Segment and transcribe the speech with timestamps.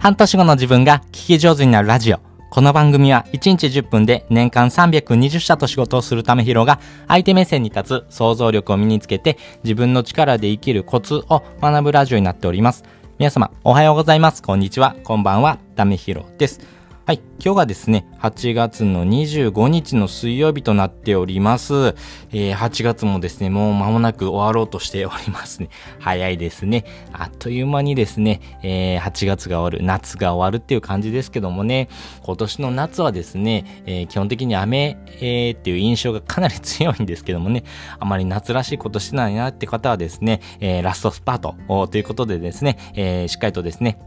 [0.00, 2.20] 半年後の自分が聞き上手になるラジオ。
[2.50, 12.82] この番組は1日10分で年間320社と仕事をするためひろが相手目線に立つ想像力を身につけて自分の力で生きるコツを学ぶラジオになっております。
[13.18, 14.42] 皆様おはようございます。
[14.42, 14.96] こんにちは。
[15.04, 15.58] こんばんは。
[15.76, 16.79] ためひろです。
[17.10, 17.20] はい。
[17.44, 21.96] 今日がですね、8月の25日の水曜日となっております。
[22.30, 25.70] えー、8月もですね、もう間もなく終わろうとしておりますね。
[25.98, 26.84] 早いですね。
[27.12, 31.88] あっという間にですね、えー、8月が終わる、夏が終わるっていう感じですけどもね、
[32.22, 37.64] 今年の夏はですね、えー、基本的に雨、え、っていう印象がかなり強いんですけどもね、
[37.98, 41.56] あまり夏らしいことしてないなって方はですね、え、ラストスパート
[41.88, 43.98] ということでですね、え、しっかりとですね、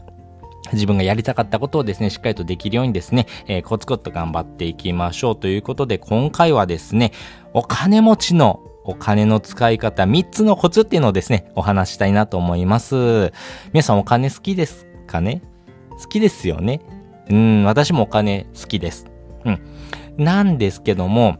[0.72, 7.12] 自分がやりたかったことをですね、しっかりとできるようにですね、えー、コツコツと頑張っていきましょうということで、今回はですね、
[7.52, 13.32] お金持ちのお金の使い方3つのコツっていうのをですね、お話したいなと思います。
[13.72, 15.42] 皆さんお金好きですかね？
[15.90, 16.80] 好きですよね？
[17.30, 19.06] うん、私もお金好きです。
[19.44, 19.60] うん。
[20.16, 21.38] なんですけども、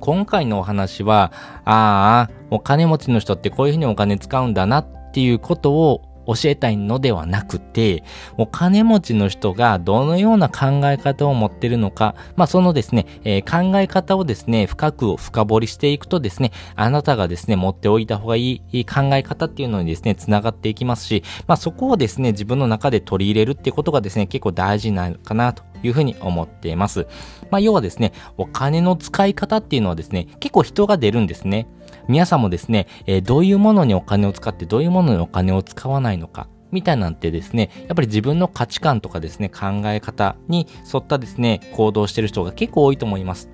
[0.00, 1.32] 今回のお話は、
[1.64, 8.02] ああ、お金持ちの人ってこういうふうにお金使うんだなっていうことを教えたいのではなくて、
[8.36, 27.06] お金持ちの人がどのような考え方を持ってるのか、まあそのですね、えー、考え方をですね、深く深掘りしていくとですね、あなたがですね、持っておいた方がいい考え方っていうのにですね、繋がっていきますし、まあそこをですね、自分の中で取り入れるっていうことがですね、結構大事なのかなというふうに思っています。
[27.50, 31.66] まあ要はですね、お金の使い方っていうのはですね、結構人が出るんですね。
[32.08, 43.48] 皆さんもですね、えー、どういうものにお金を使ってどういうものにお金を使わないのか、みたいなんてですね、やっぱり自分の価値観とかですね、考え方に沿ったですね、行動してる人が結構多いと思います。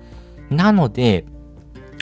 [0.49, 1.25] なので、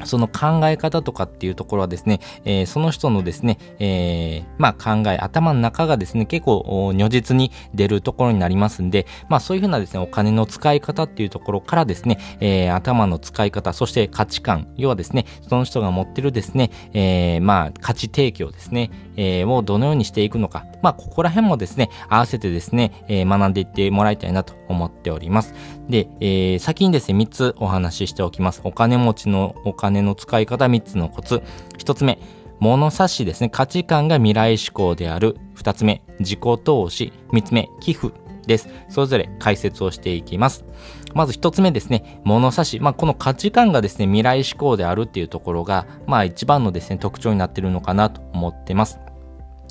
[0.06, 25.54] その考え方とかっていうところはですね、えー、その人のですね、えー、まあ考え、頭の中がですね、結構如実に出るところになりますんで、まあそういうふうなですね、お金の使い方っていうところからですね、えー、頭の使い方、そして価値観、要はですね、その人が持ってるですね、え、まあ価値提供ですね、え、をどのようにしていくのか、まあここら辺もですね、合わせてですね、えー、学んでいってもらいたいなと思っております。
[25.90, 28.62] で、えー、先にですね、3つお話ししておきます。
[28.64, 31.42] お金持ちのお金の使い方3つのコツ。
[31.78, 32.20] 1つ目、
[32.60, 33.50] 物差しですね。
[33.50, 35.38] 価値観が未来志向である。
[35.56, 37.14] 2つ目、自己投資。
[37.32, 38.12] 3つ目、寄付
[38.46, 38.68] です。
[38.90, 40.66] それぞれ解説をしていきます。
[41.14, 42.80] まず1つ目ですね、物差し。
[42.80, 49.00] まあ、この価値観がですね、未来志向であるっていうところが、まあ一番のですね、特徴になってるのかなと思ってます。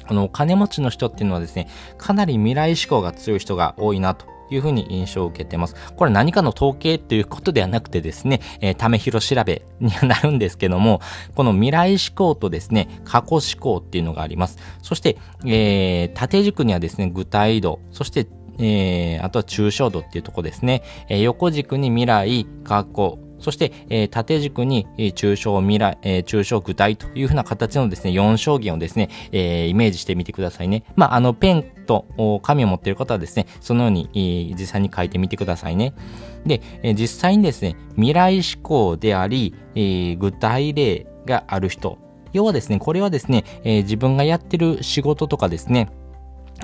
[0.06, 5.74] この金持ちの人っていうのはですね、かなり未来志向が強い人が多いなというふうに印象を受けてます。
[5.96, 11.00] これ何かの統計ということではなくてですね、えー、ためひろ調べにはなるんですけども、
[11.34, 14.58] この未来思考とですね、過去思考っていうのがあります。
[14.82, 18.26] そして、えー、縦軸にはですね、具体度、そして
[18.60, 20.82] えー、あとは抽象度っていうとこですね。
[21.08, 30.84] えー、横軸に未来、過去、そして、えー、縦軸に、えー、抽象未来、えー、抽象具体というふうな形のですね、4象限をですね、えー、イメージしてみてくださいね。
[30.96, 35.94] まあ、あの、ペンと紙を持っている方はですね、そのように、えー、実際に書いてみてくださいね。
[36.46, 41.98] で、えー、実際にですね、未来思考であり、えー、具体例がある人。
[42.32, 45.88] 要はですね、これはですね、えー、自分がやってる仕事とかですね、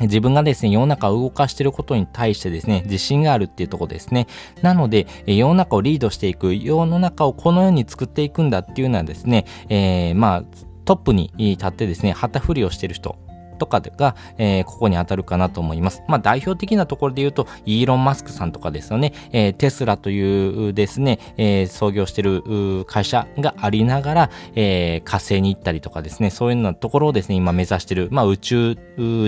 [0.03, 4.27] 自分がですね、世の中を動かしていることに対してですね、自信があるっていうとこですね。
[4.63, 10.45] なので、世の中をリードしていく、世の中をこのように作っていくんだっていうのはですね、えー、まあ、
[10.85, 13.17] トップに立ってですね、旗振りをしている人
[13.55, 16.03] とかが、えー、ここに当たるかなと思います。
[16.09, 28.77] まあ代表的なところで言うと、イーロン・マスクさんとかですよね、えー、テスラというですね、えー、創業してる会社がありながら、え、火星に行ったりとかですね、そういうようなところをですね、今目指してる、まあ宇宙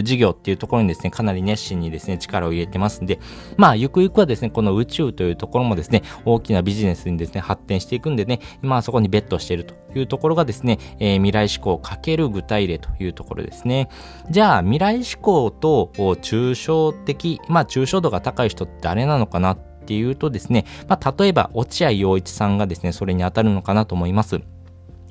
[0.03, 3.19] 事業っていうところにですね、かなり熱心にですね、力を入れてますんで、
[3.56, 13.88] まあゆくゆくはですね、この宇宙というところもですね、大きなビジネスにですね、発展していくんでね、今はそこにベットしているというところがですね、え、未来志向かける具体例というところですね。
[14.31, 24.40] じゃあ、未来志向と抽象的、まあ、抽象度が高い人って誰なのかなっていうとですね、まあ、例えば、落合陽一さんがですね、それに当たるのかなと思います。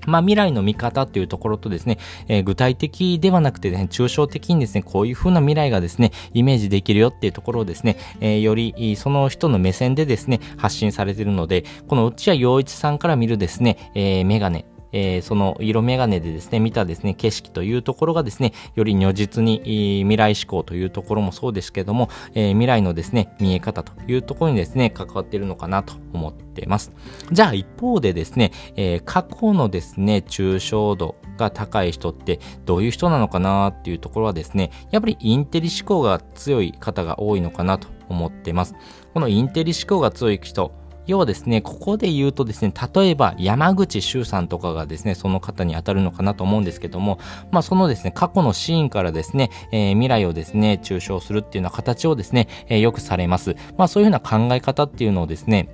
[0.06, 1.98] まあ、未来の見方っていうところとですね、
[2.28, 26.92] えー、具体的ではなくてね、抽象的にですね、こういう風な未来がですね、イメージできるよっていうところをですね、えー、よりその人の目線でですね、発信されているので、この内谷陽一さんから見るですね、えー、メガネえー、その色眼鏡でですね、見たですね、景色というところがですね、より如実に、未来志向というところもそうですけども、えー、未来のですね、見え方というところにですね、関わっているのかなと思っています。
[27.32, 38.76] じゃあ一方でですね、えー、過去のですね、抽象度が高い人ってどういう人なのかなっていうところはですね、やっぱりインテリ思考が強い方が多いのかなと思っています。
[39.14, 40.72] このインテリ思考が強い人、
[41.08, 47.20] 要はですね、ここで言うとですね、例えば山口周さんとかがですね、その方に当たるのかなと思うんですけども、
[47.52, 53.56] まあそのですね、過去のシーンからですね、えー、未来をですね、抽象するっていうような形をですね、えー、よくされます。
[53.78, 55.70] まあそういうふうな考え方っていうのをですね、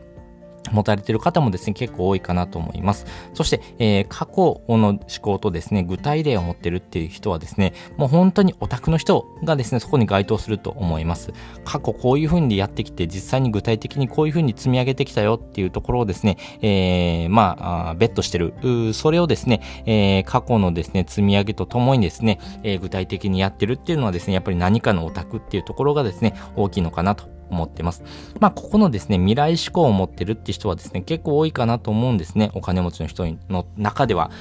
[0.71, 3.05] 持たれている方もですね、結構多いかなと思います。
[3.33, 11.33] そして、えー、過去の思考とですね、具体例を持ってるっていう人はですね、もう本当にオタクの人がですね、そこに該当すると思います。
[11.65, 18.53] 過去こういうふうにやってきて、実際に具体的にこういうふうに積み上げてきたよっていうところをですね、えー、まあ、ベットしてる。
[18.93, 28.03] それをですね、えー、過去のですね、積み上げとともにですね、えー、具体的にやってるっていうのはですね、やっぱり何かのオタクっていうところがですね、大きいのかなと思ってます。
[28.39, 32.51] まあ、ここのですね、未来志向を持ってるって人はですね、結構多いかなと思うんですね。
[32.53, 34.31] お金持ちの人の中では。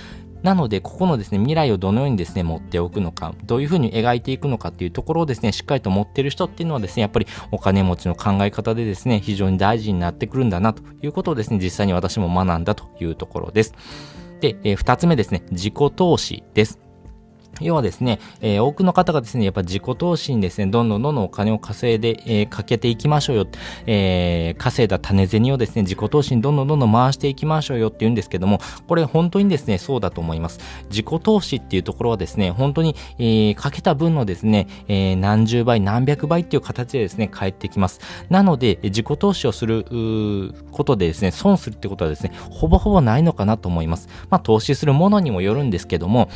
[0.42, 13.74] なので、ここのですね、未来をどのようにですね、持っておくのか、どういうふうに描いていくのかっていうところをですね、しっかりと持ってる人っていうのはですね、やっぱりお金持ちの考え方でですね、非常に大事になってくるんだなということをですね、実際に私も学んだというところです。
[14.40, 16.78] で、えー、二つ目ですね、自己投資です。
[17.60, 23.46] 要はですね、えー、多くの方がですね、やっぱ自己投資にですね、どんどんどんどんお金を稼いで、えー、かけていきましょうよ。
[23.86, 30.60] えー、稼いだ種銭をですね、自己投資にどんどんどんどん回していきましょうよって言うんですけども、これ本当にですね、そうだと思います。
[30.88, 38.00] 自己投資っていうところはですね、本当に、えー、かけた分のですね、えー、何十倍、何百倍っていう形でですね、返ってきます。
[38.28, 39.84] なので、自己投資をする
[40.72, 44.08] ことでですね、損するってことはですね、ほぼほぼないのかなと思います。
[44.30, 46.28] まあ、投資するものにもよるんですけども、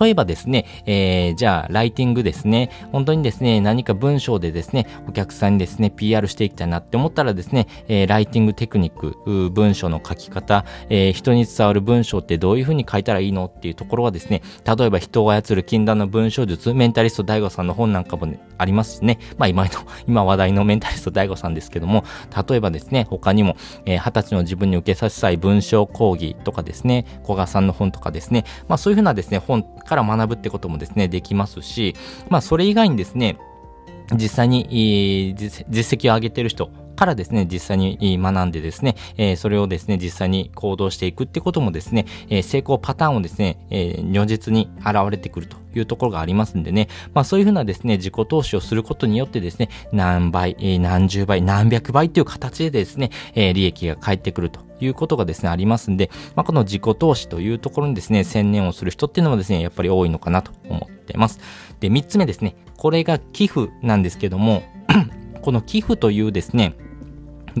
[0.00, 2.70] 例えばですね、えー、じゃあ、ライティングですね。
[2.92, 19.70] 本当にですね、何か文章でですね、お客さんにですね、PR していきたいなって思ったらですね、えー、ライティングテクニック、文章の書き方、えー、人に伝わる文章ってどういうふうに書いたらいいのっていうところはですね、例えば人を操る禁断の文章術、メンタリスト DAIGO さんの本なんかも、ね、ありますしね、まあ今の、
[20.06, 22.04] 今話題のメンタリスト DAIGO さんですけども、
[22.48, 23.56] 例えばですね、他にも、
[23.86, 31.96] えー、20歳の自分に受けさせたい文章講義とかですね、古賀さんの本とかですね、まあそういうふうなですね、本から学ぶってことこともですね、できますし、
[32.28, 33.38] まあそれ以外にですね、
[34.12, 36.70] 実際に実績を上げてる人
[37.00, 61.40] からですね、実際に学んでですね、えそれをですね、実際に行動していくってこともですね、え成功パターンをですね、え如実に現れてくるというところがありますんでね、まあそういうふうなですね、自己投資をすることによってですね、何倍、え何十倍、何百倍という形でですね、え利益が返ってくるということがですね、ありますんで、まあこの自己投資というところにですね、専念をする人っていうのもですね、やっぱり多いのかなと思ってます。
[61.80, 64.64] で、三つ目ですね、これが寄付なんですけども、
[65.40, 66.74] この寄付というですね、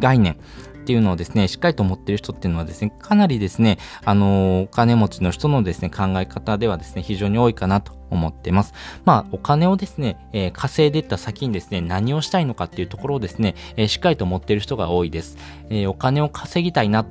[0.00, 0.34] 概念
[0.80, 8.74] っていうのをですね、しっかりと持ってる人っていうのはですね、かなりですね、あのー、お金持ちの人のですね、考え方ではですね、非常に多いかなと思ってます。
[9.04, 15.36] まあ、お金をですね、えー、稼いでった先にですね、何をしたいのかっていうところをですね、えー、しっかりと持ってる人が多いです。
[15.68, 17.04] えお金を稼ぎたいな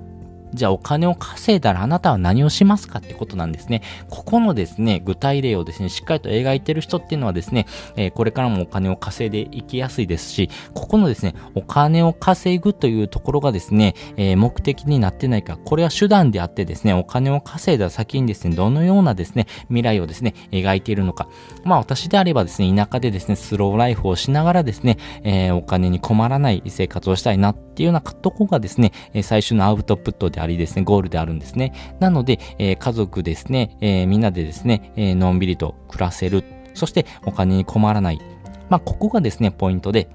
[0.53, 3.81] じゃあお金を稼いだらあなたは何をしますかってことなんですね。
[4.09, 7.65] ここのですね、具体例をですね、しっかりと描いてる人っていうのはですね、
[7.95, 21.27] えー、これからもお金を稼いでいきやすいですし、ここのですね、お金を稼ぐというところがですね、えー、目的になってないか、これは手段であってですね、お金を稼いだ先にですね、どのようなですね、未来をですね、描いているのか。
[21.63, 28.91] まあ私であればですね、田舎でですね、スローライフをしながらですね、えー、お金に困らない生活をしたいなってていうようなとこがですね、
[29.23, 31.71] 最終のアウトプットでありですね、ゴールであるんですね。
[32.01, 36.43] なので、えー、家族ですね、えー、みんなでですね、えー、のんびりと暮らせる。
[36.73, 38.19] そしてお金に困らない。
[38.67, 40.09] まあ、ここがですね、ポイントで、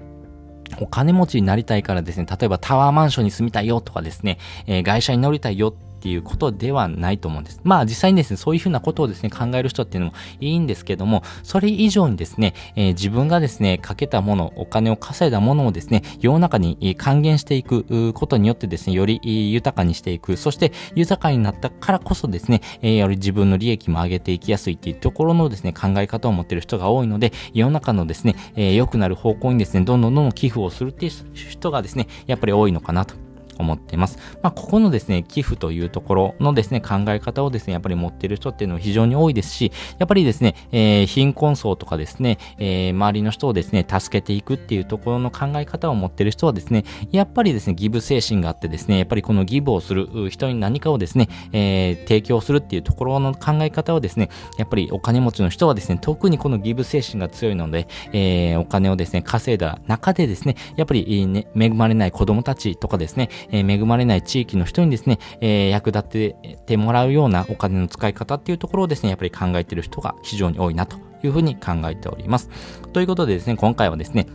[0.79, 5.73] お金持ちになりたいからですね、例えばタワーマンションに住みたいよとかですね、えー、外車に乗りたいよ
[6.05, 7.59] っていうことではないと思うんです。
[7.63, 19.19] まあ実際にですね、そういうふうなことをですね、考える人っていうのもいいんですけども、それ以上にですね、えー、自分がですね、かけたもの、お金を稼いだものをですね、世の中に還元していくことによってですね、より
[19.51, 33.24] 豊かにしていく、そして豊かになったからこそですね、えー、より自分の利益も上げていきやすいっていうところのですね、考え方を持ってる人が多いので、世の中のですね、えー、良くなる方向にですね、どんどんどんどん寄付をするっていう人がですね、やっぱり多いのかなと
[33.57, 34.17] 思っています。
[34.41, 72.49] まあ、ここのですね、寄付というところのですね、考え方をですね、やっぱり持ってる人っていうのは非常に多いですし、やっぱりですね、えー、貧困層とかですね、えー、周りの人をですね、助けていくっていうところの考え方を持ってる人はですね、やっぱりですね、ギブ精神があってですね、やっぱりこのギブをする人に何かをですね、えー、提供するっていうところの考え方はですね、やっぱりお金持ちの人はですね、特にこのギブ精神が強いので、えー、お金をですね、稼いだ中でですね、やっぱり、ね、恵まれない子供たちとかですね、え、恵まれない地域の人にですね、え、役立ててもらうようなお金の使い方っていうところをですね、やっぱり考えてる人が非常に多いなというふうに考えております。
[72.93, 74.27] ということでですね、今回はですね、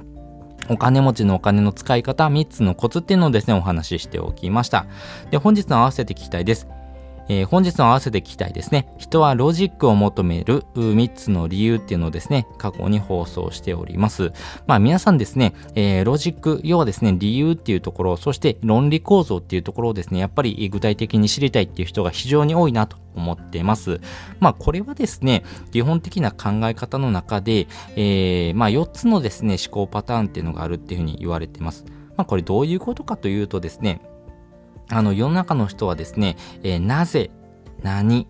[0.69, 4.87] お金持ちのお金の使い方3つのコツっていうのをですね、お話ししておきました。
[5.31, 6.69] で、本日の合わせて聞きたいです。
[7.31, 8.93] えー、本日の合わせて聞きたいですね。
[8.99, 14.33] 人はロジックを求める3つの理由っていうのをですね、過去に放送しております。
[14.67, 24.01] まあ皆さんですね、えー、ロジック、要はですね、理由っていうところ、そして論理構造っていうところをですね、やっぱり具体的に知りたいっていう人が非常に多いなと思っています。
[24.41, 31.85] まあこれはですね、基本的な考え方の中で、えー、まあ4つのですね、思考パターンっていうのがあるっていうふうに言われています。
[32.17, 34.01] まあこれどういうことかというとですね、
[34.91, 37.31] あの世の中の人はですね、えー、なぜ、
[37.83, 38.27] 何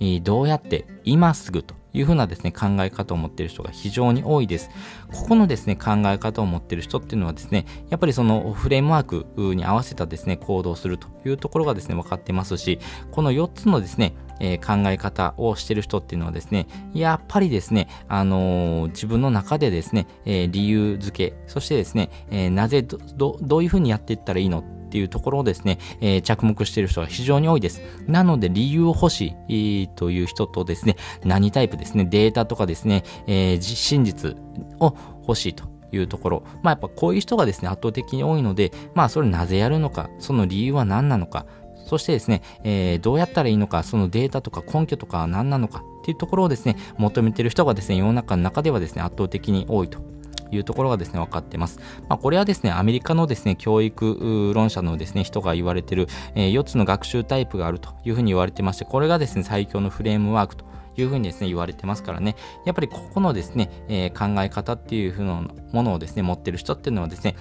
[0.00, 4.70] え、どうやって、今すぐというふうなですね、考え方を持っている人が非常に多いです。
[5.12, 12.80] ここのですね、考え方を持っている人っていうのはですね、やっぱりそのフレームワークに合わせたですね、行動するというところがですね、分かってますし、
[13.12, 27.82] この4つのですね、えー、考え方をしている人っていうのはですね、やっぱりですね、あのー、自分の中でですね、えー、理由付け、そしてですね、えなぜど、どういうふうにやっていったらいいのっていうところをですね、えー、着目している人が非常に多いです。
[28.06, 34.36] なので理由欲しいという人とですね、何タイプですね、データとかですね、えー、真実
[34.78, 34.96] を
[35.26, 36.42] 欲しいというところ。
[36.62, 41.44] まあやっぱこういう人がですね、圧倒的に多いので、まあそれなぜやるのか、その理由は何なのか、
[41.86, 50.13] そしてですね、えー、どうやったらいいのか、そのデータとか根拠とかは何なのかっていうところをですね、求めてる人がですね、世の中の中ではですね、圧倒的に多いと
[50.50, 51.78] いうところがですね、分かってます。
[52.08, 60.64] まあ、これはですね、アメリカのですね、教育論者のですね、人が言われてる、えー、4つの学習タイプがあるというふうに言われてまして、これがですね、最強のフレームワークと
[60.96, 67.36] いうふうにですね、言われてますからね、やっぱりここのですね、えー、考え方っていうふうなものをですね、持ってる人っていうのはですね、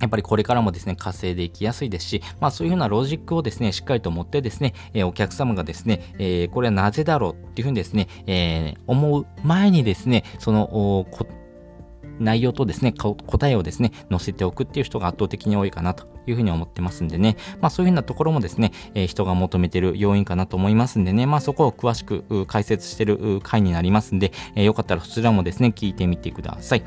[0.00, 11.06] やっぱりこれからもですね、稼いでいきやすいですし、まあそういうふうなロジックをですね、しっかりと持ってですね、えー、お客様がですね、えー、これはなぜだろうっていうふうにですね、え、思う前にですね、その、
[12.20, 16.13] 内容とですね、答えをですね、載せておくっていう人が圧倒的に多いかなと。
[16.26, 26.84] いうふうに思ってますんでね、まあそういうふうなところもですね、えー、人が求めてる要因かなと思いますんでね、まあそこを詳しく解説してる回になりますんで、えー、よかったらそちらもですね、聞いてみてください。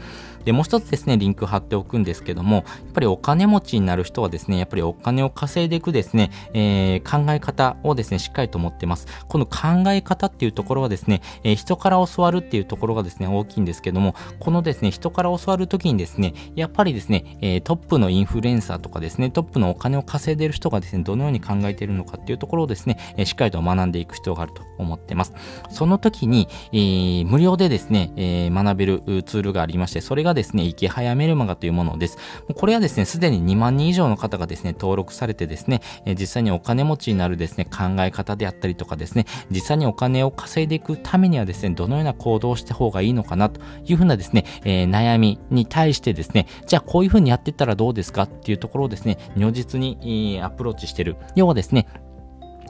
[0.48, 9.08] で、もう一つですね、リンク貼っておくんですけども、やっぱりお金持ちになる人はですね、やっぱりお金を稼いでいくですね、えー、考え方をですね、しっかりと持ってます。
[9.28, 25.34] この考え方っていうところはですね、えー、人から教わるっていうところがですね、大きいんですけども、このですね、人から教わるときにですね、やっぱりですね、えー、トップのインフルエンサーとかですね、トップのお金を稼いでいる人がですね、どのように考えているのかっていうところをですね、え、しっかりと学んでいく必要があると思ってます。
[25.70, 32.18] その時に、えー、無料でですね、えー、学べるツールがありまして、それがですね、池早メルマガというものです。
[32.56, 51.16] これはですね、すでに2万人以上の方がですね、登録されてですね、え実際にお金持ちになるですね、考え方であったりとかですね、実際にお金を稼いでいくためにはですね、どのような行動をした方がいいのかなというふうなですね、えー、悩みに対してですね、じゃあこういうふうにやってったらどうですかっていうところをですね、如実にアプローチしてる。
[51.36, 51.88] 要はですね、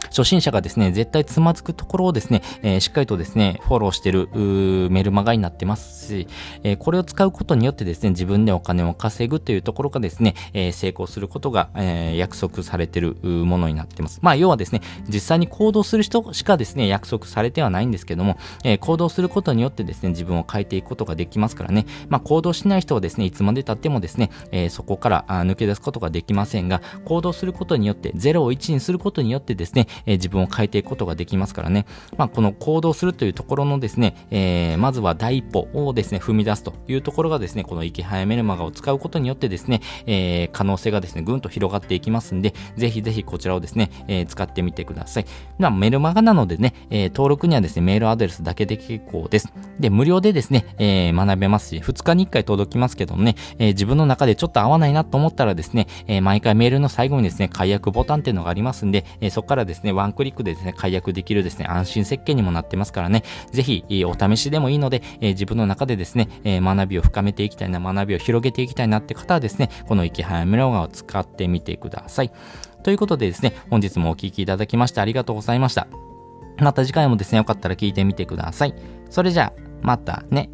[0.10, 4.30] 初心者がですね、絶対つまずくところをですね、えー、しっかりとですね、フォローしてる
[4.90, 6.28] メルマガになってますし、
[6.64, 14.20] えー、これを使うことによってですね、自分でお金を稼ぐというところがですね、えー、成功することが、え約束されてるものになってます。
[14.22, 31.86] まあ、要はですね、実際に行動する人しかですね、約束されてはないんですけども、え行動することによってですね、自分を変えていくことができますからね、まあ、行動しない人はですね、いつまで経ってもですね、えそこから抜け出すことができませんが、行動することによって、0を1にすることによってですね、え自分を変えていくことができますからね。
[32.18, 45.26] まあ、この行動するというところのですね、えー、まずは第一歩をですね、踏み出すというところがですね、この池早メルマガを使うことによってですね、えー、可能性がですね、ぐんと広がっていきますんで、ぜひぜひこちらをですね、えー、使ってみてください。
[45.58, 49.52] まあ、メルマガなのでね、え、登録にはですね、メールアドレスだけで結構です。
[49.80, 72.32] で、無料でですね、え、学べますし、2日に1回届きますけどもね、え、自分の中でちょっと合わないなと思ったらですね、え、毎回メールの最後にですね、解約ボタンっていうのがありますんで、え、そこからですね、ね、ワンクリックでですね、解約できるですね、安心設計にもなってますからね、ぜひ、お試しでもいいので、え、自分の中でですね、え、学びを深めていきたいな、学びを広げていきたいなって方はですね、この池早メロガを使ってみてください。
[72.84, 75.88] ということでですね、本日もお聴きいただきましてありがとうございました。
[76.60, 78.74] また次回もですね、よかったら聞いてみてください。
[79.10, 80.50] それじゃあ、またね。